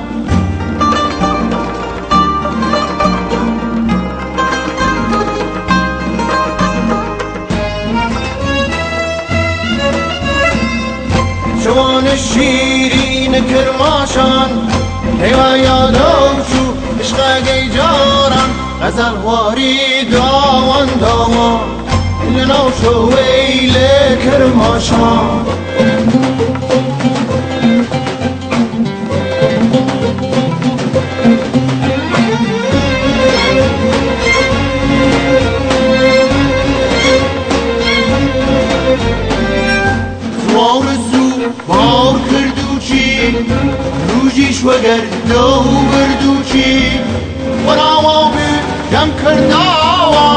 [11.64, 14.80] جوان شیرین کرماشان
[15.23, 16.67] هێوایان ناوچوو
[17.02, 18.49] عشقەگەی جاران
[18.81, 19.77] غەزەل واری
[20.13, 21.66] داوان داوان
[22.35, 25.30] لە ناو شەوەی لێ کرماشان
[44.66, 45.44] وەگەر لە
[45.92, 46.76] بردووکی
[47.67, 48.17] وەراوە
[48.92, 50.31] دەم کردناوە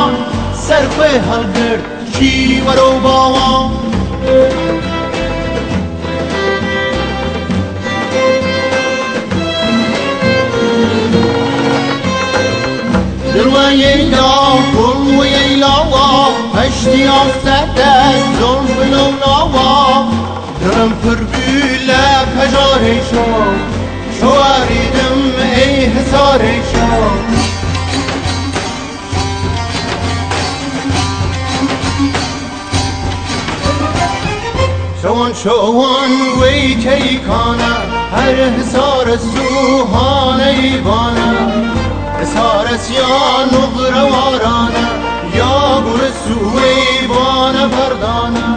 [0.66, 2.31] سەرخێ هەلگرت چی
[2.66, 3.53] وەرە باوە
[13.34, 14.33] دروایەیدا
[14.72, 16.09] پڵوەیە لاوە
[16.59, 17.94] هەشتی ئافتەدە
[18.38, 19.72] زۆر بنەوناوە
[20.61, 22.03] دڵم پڕبی لە
[22.34, 23.25] پەژارەی شۆ
[24.20, 27.10] شواریدم ئەی هزارێک شەوە
[35.02, 37.74] چون چون وی کی کانا
[38.16, 41.30] هر حسار سوحان ایوانا
[42.20, 44.86] حسار سیان نغر وارانا
[45.36, 48.53] یا بر سوی وانا پردانا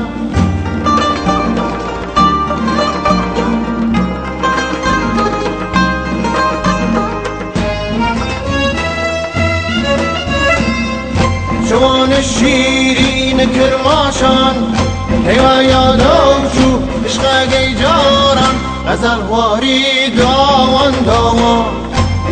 [12.18, 14.74] گل شیرین کرماشان
[15.28, 18.56] هیوایا دوچو عشقگی جاران
[18.90, 19.82] غزل واری
[20.18, 21.74] داوان داوان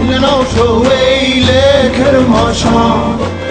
[0.09, 3.43] لنو شوی لکرماشان